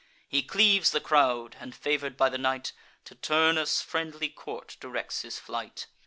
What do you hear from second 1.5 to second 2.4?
and, favour'd by the